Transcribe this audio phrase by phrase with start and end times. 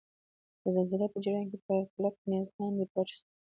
[0.61, 3.21] د زلزلې په جریان کې تر کلک میز لاندې پټ شئ.